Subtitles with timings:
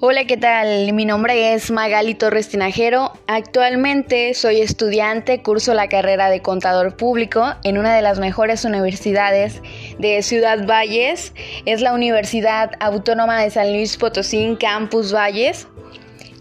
[0.00, 0.92] Hola, ¿qué tal?
[0.92, 3.14] Mi nombre es Magali Torres Tinajero.
[3.26, 9.60] Actualmente soy estudiante, curso la carrera de contador público en una de las mejores universidades
[9.98, 11.32] de Ciudad Valles.
[11.66, 15.66] Es la Universidad Autónoma de San Luis Potosí, Campus Valles.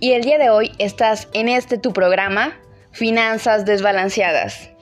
[0.00, 2.58] Y el día de hoy estás en este tu programa,
[2.90, 4.73] Finanzas Desbalanceadas.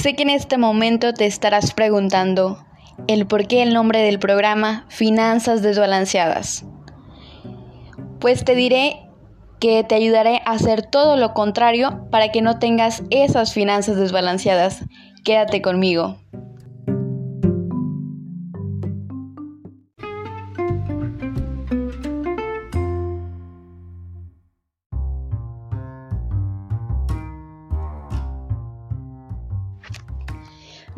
[0.00, 2.64] Sé que en este momento te estarás preguntando
[3.08, 6.64] el por qué el nombre del programa Finanzas Desbalanceadas.
[8.20, 9.00] Pues te diré
[9.58, 14.84] que te ayudaré a hacer todo lo contrario para que no tengas esas finanzas desbalanceadas.
[15.24, 16.16] Quédate conmigo.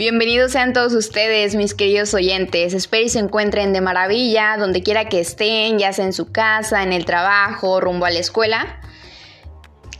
[0.00, 2.72] Bienvenidos sean todos ustedes, mis queridos oyentes.
[2.72, 6.82] Espero y se encuentren de maravilla, donde quiera que estén, ya sea en su casa,
[6.82, 8.80] en el trabajo, rumbo a la escuela.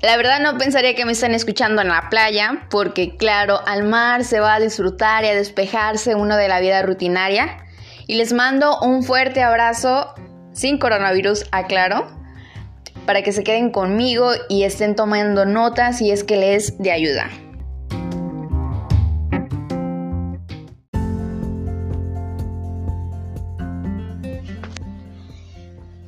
[0.01, 4.25] La verdad no pensaría que me están escuchando en la playa, porque claro, al mar
[4.25, 7.59] se va a disfrutar y a despejarse uno de la vida rutinaria.
[8.07, 10.15] Y les mando un fuerte abrazo,
[10.55, 12.09] sin coronavirus, aclaro,
[13.05, 17.29] para que se queden conmigo y estén tomando notas si es que les de ayuda.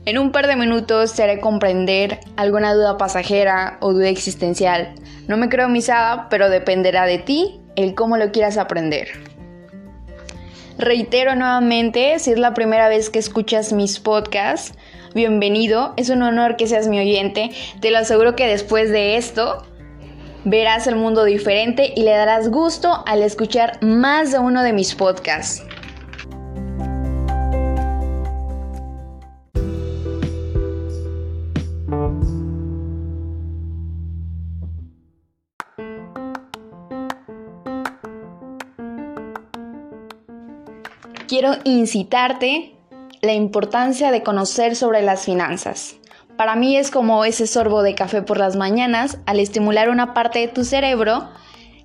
[0.05, 4.95] En un par de minutos te haré comprender alguna duda pasajera o duda existencial.
[5.29, 9.07] No me creo misada, pero dependerá de ti el cómo lo quieras aprender.
[10.77, 14.77] Reitero nuevamente, si es la primera vez que escuchas mis podcasts,
[15.15, 17.51] bienvenido, es un honor que seas mi oyente.
[17.81, 19.65] Te lo aseguro que después de esto
[20.45, 24.97] verás el mundo diferente y le darás gusto al escuchar más de uno de mis
[24.97, 25.63] podcasts.
[41.33, 42.75] Quiero incitarte
[43.23, 45.97] la importancia de conocer sobre las finanzas.
[46.37, 50.41] Para mí es como ese sorbo de café por las mañanas, al estimular una parte
[50.41, 51.31] de tu cerebro,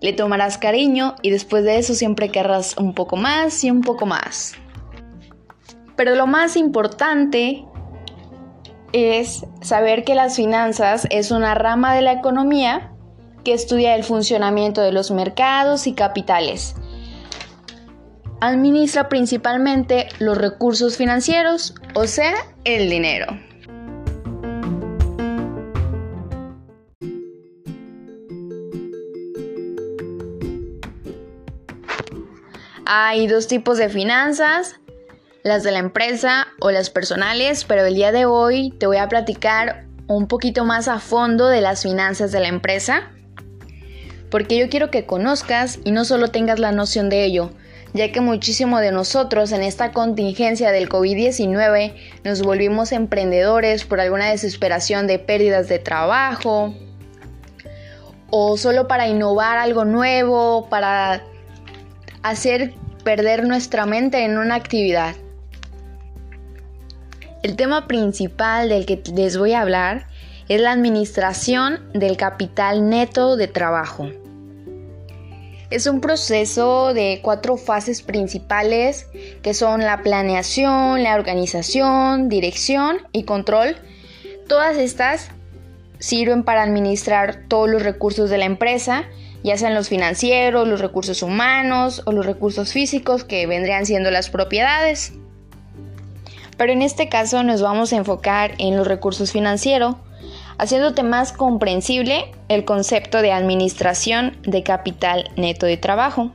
[0.01, 4.05] le tomarás cariño y después de eso siempre querrás un poco más y un poco
[4.05, 4.55] más.
[5.95, 7.63] Pero lo más importante
[8.91, 12.91] es saber que las finanzas es una rama de la economía
[13.45, 16.75] que estudia el funcionamiento de los mercados y capitales
[18.39, 22.33] administra principalmente los recursos financieros, o sea,
[22.63, 23.25] el dinero.
[32.85, 34.79] Hay dos tipos de finanzas,
[35.43, 39.09] las de la empresa o las personales, pero el día de hoy te voy a
[39.09, 43.11] platicar un poquito más a fondo de las finanzas de la empresa,
[44.29, 47.51] porque yo quiero que conozcas y no solo tengas la noción de ello,
[47.97, 54.29] ya que muchísimo de nosotros en esta contingencia del COVID-19 nos volvimos emprendedores por alguna
[54.29, 56.75] desesperación de pérdidas de trabajo
[58.29, 61.23] o solo para innovar algo nuevo, para
[62.21, 65.15] hacer perder nuestra mente en una actividad.
[67.41, 70.07] El tema principal del que les voy a hablar
[70.49, 74.11] es la administración del capital neto de trabajo.
[75.69, 79.07] Es un proceso de cuatro fases principales
[79.41, 83.75] que son la planeación, la organización, dirección y control.
[84.47, 85.29] Todas estas
[85.99, 89.03] sirven para administrar todos los recursos de la empresa,
[89.43, 94.29] ya sean los financieros, los recursos humanos o los recursos físicos que vendrían siendo las
[94.29, 95.13] propiedades.
[96.55, 99.95] Pero en este caso nos vamos a enfocar en los recursos financieros
[100.57, 106.31] haciéndote más comprensible el concepto de administración de capital neto de trabajo,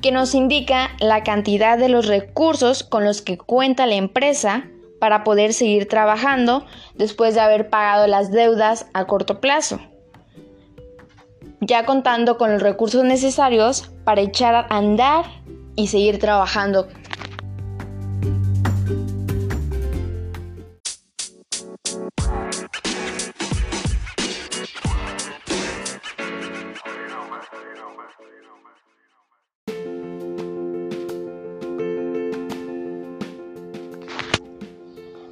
[0.00, 4.66] que nos indica la cantidad de los recursos con los que cuenta la empresa
[5.00, 6.64] para poder seguir trabajando
[6.94, 9.80] después de haber pagado las deudas a corto plazo,
[11.60, 15.24] ya contando con los recursos necesarios para echar a andar
[15.76, 16.88] y seguir trabajando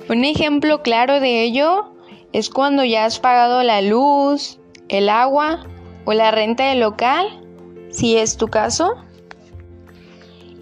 [0.08, 1.92] Un ejemplo claro de ello
[2.32, 5.66] es cuando ya has pagado la luz, el agua
[6.04, 7.26] o la renta del local,
[7.90, 8.94] si es tu caso.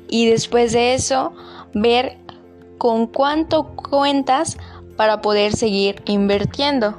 [0.09, 1.35] Y después de eso,
[1.75, 2.17] ver
[2.79, 4.57] con cuánto cuentas
[4.97, 6.99] para poder seguir invirtiendo.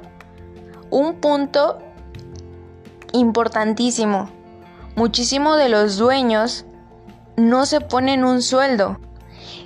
[0.91, 1.79] Un punto
[3.13, 4.29] importantísimo.
[4.95, 6.65] Muchísimo de los dueños
[7.37, 8.99] no se ponen un sueldo.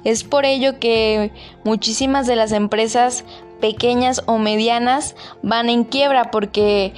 [0.04, 1.32] Es por ello que
[1.64, 3.26] muchísimas de las empresas
[3.60, 6.94] pequeñas o medianas van en quiebra porque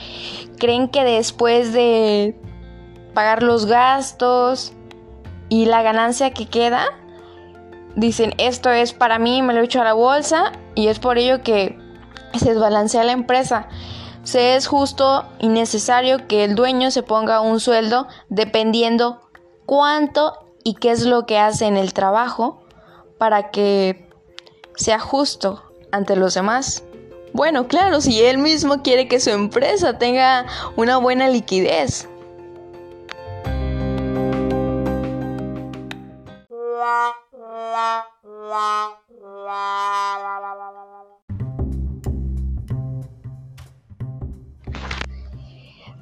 [0.59, 2.35] creen que después de
[3.13, 4.73] pagar los gastos
[5.49, 6.85] y la ganancia que queda,
[7.95, 11.41] dicen esto es para mí, me lo echo a la bolsa y es por ello
[11.41, 11.77] que
[12.33, 13.67] se desbalancea la empresa.
[14.23, 19.19] Se es justo y necesario que el dueño se ponga un sueldo dependiendo
[19.65, 20.33] cuánto
[20.63, 22.60] y qué es lo que hace en el trabajo
[23.21, 24.09] para que
[24.75, 26.83] sea justo ante los demás.
[27.33, 32.09] Bueno, claro, si él mismo quiere que su empresa tenga una buena liquidez.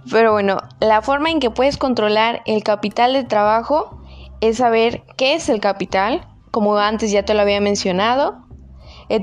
[0.10, 4.01] Pero bueno, la forma en que puedes controlar el capital de trabajo
[4.39, 6.25] es saber qué es el capital,
[6.59, 8.45] como antes ya te lo había mencionado,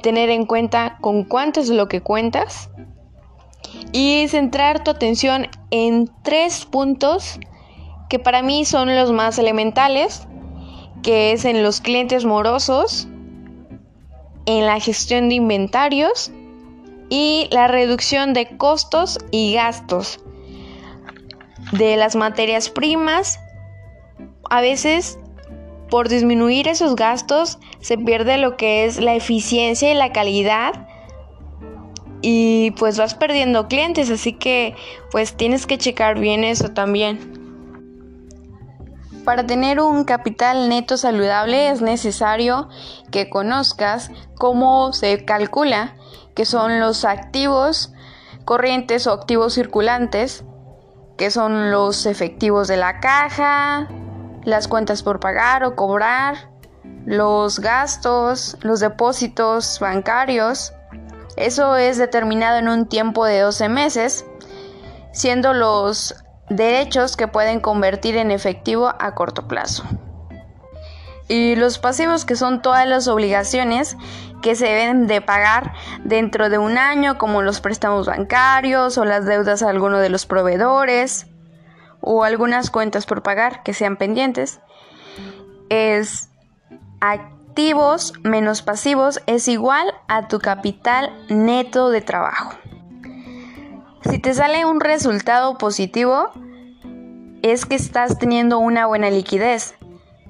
[0.01, 2.71] tener en cuenta con cuánto es lo que cuentas
[3.93, 7.39] y centrar tu atención en tres puntos
[8.09, 10.27] que para mí son los más elementales,
[11.03, 13.07] que es en los clientes morosos,
[14.47, 16.33] en la gestión de inventarios
[17.11, 20.21] y la reducción de costos y gastos
[21.73, 23.39] de las materias primas.
[24.49, 25.19] A veces
[25.91, 30.89] por disminuir esos gastos se pierde lo que es la eficiencia y la calidad
[32.23, 34.75] y pues vas perdiendo clientes, así que
[35.13, 37.37] pues tienes que checar bien eso también.
[39.25, 42.69] Para tener un capital neto saludable es necesario
[43.11, 45.97] que conozcas cómo se calcula
[46.35, 47.93] que son los activos
[48.45, 50.45] corrientes o activos circulantes,
[51.17, 53.89] que son los efectivos de la caja,
[54.47, 56.49] las cuentas por pagar o cobrar,
[57.05, 60.73] los gastos, los depósitos bancarios.
[61.37, 64.25] Eso es determinado en un tiempo de 12 meses,
[65.13, 66.15] siendo los
[66.49, 69.83] derechos que pueden convertir en efectivo a corto plazo.
[71.29, 73.97] Y los pasivos que son todas las obligaciones
[74.43, 75.73] que se deben de pagar
[76.05, 80.25] dentro de un año, como los préstamos bancarios o las deudas a alguno de los
[80.25, 81.27] proveedores
[82.07, 84.61] o algunas cuentas por pagar que sean pendientes,
[85.69, 86.31] es
[87.01, 92.53] activos menos pasivos es igual a tu capital neto de trabajo.
[94.09, 96.31] Si te sale un resultado positivo,
[97.43, 99.75] es que estás teniendo una buena liquidez.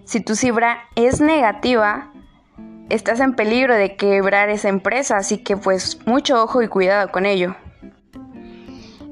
[0.05, 2.11] Si tu cifra es negativa,
[2.88, 7.26] estás en peligro de quebrar esa empresa, así que pues mucho ojo y cuidado con
[7.26, 7.55] ello.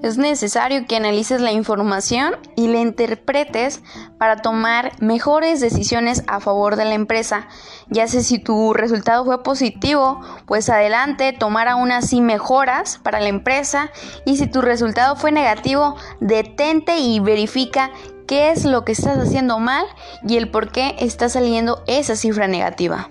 [0.02, 3.82] Es necesario que analices la información y la interpretes
[4.18, 7.48] para tomar mejores decisiones a favor de la empresa.
[7.88, 13.28] Ya sé si tu resultado fue positivo, pues adelante, tomar aún así mejoras para la
[13.28, 13.90] empresa.
[14.26, 17.90] Y si tu resultado fue negativo, detente y verifica
[18.26, 19.86] qué es lo que estás haciendo mal
[20.26, 23.08] y el por qué está saliendo esa cifra negativa.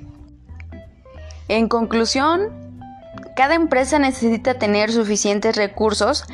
[1.47, 2.49] En conclusión,
[3.35, 6.25] cada empresa necesita tener suficientes recursos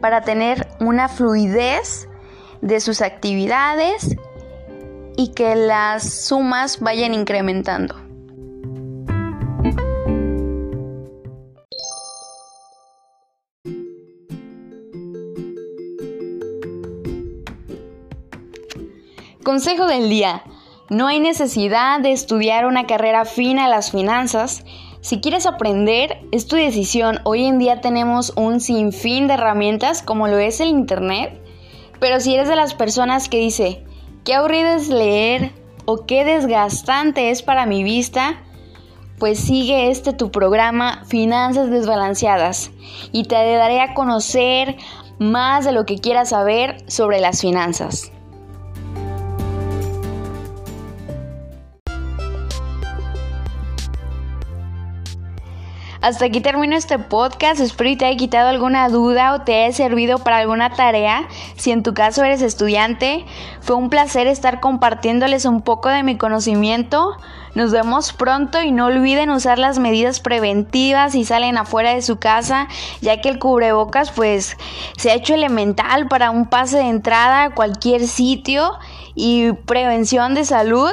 [0.00, 2.08] para tener una fluidez
[2.60, 4.16] de sus actividades
[5.16, 7.96] y que las sumas vayan incrementando.
[19.42, 20.44] Consejo del día.
[20.90, 24.64] No hay necesidad de estudiar una carrera fina a las finanzas
[25.02, 27.20] si quieres aprender, es tu decisión.
[27.24, 31.40] Hoy en día tenemos un sinfín de herramientas como lo es el Internet.
[32.00, 33.84] Pero si eres de las personas que dice,
[34.24, 35.52] qué aburrido es leer
[35.86, 38.42] o qué desgastante es para mi vista,
[39.18, 42.70] pues sigue este tu programa Finanzas Desbalanceadas
[43.12, 44.76] y te daré a conocer
[45.18, 48.12] más de lo que quieras saber sobre las finanzas.
[56.02, 57.60] Hasta aquí termino este podcast.
[57.60, 61.28] Espero que te haya quitado alguna duda o te haya servido para alguna tarea.
[61.56, 63.26] Si en tu caso eres estudiante,
[63.60, 67.16] fue un placer estar compartiéndoles un poco de mi conocimiento.
[67.54, 72.18] Nos vemos pronto y no olviden usar las medidas preventivas si salen afuera de su
[72.18, 72.68] casa,
[73.02, 74.56] ya que el cubrebocas pues
[74.96, 78.72] se ha hecho elemental para un pase de entrada a cualquier sitio
[79.14, 80.92] y prevención de salud.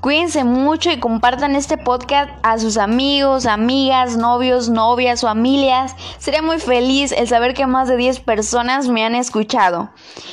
[0.00, 5.94] Cuídense mucho y compartan este podcast a sus amigos, amigas, novios, novias, familias.
[6.16, 9.90] Sería muy feliz el saber que más de 10 personas me han escuchado.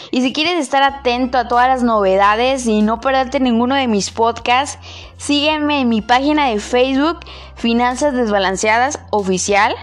[0.10, 4.10] Y si quieres estar atento a todas las novedades y no perderte ninguno de mis
[4.10, 4.80] podcasts,
[5.18, 7.20] sígueme en mi página de Facebook,
[7.56, 9.76] Finanzas Desbalanceadas Oficial.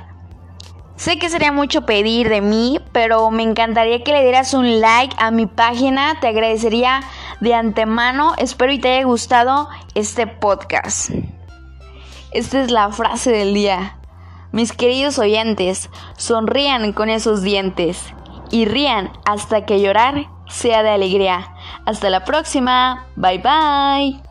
[0.97, 5.15] Sé que sería mucho pedir de mí, pero me encantaría que le dieras un like
[5.19, 6.19] a mi página.
[6.21, 7.03] Te agradecería
[7.45, 8.35] de antemano.
[8.39, 11.11] Espero y te haya gustado este podcast.
[12.33, 13.99] Esta es la frase del día.
[14.51, 18.03] Mis queridos oyentes, sonrían con esos dientes
[18.51, 21.55] y rían hasta que llorar sea de alegría.
[21.87, 23.07] Hasta la próxima.
[23.17, 24.24] Bye bye.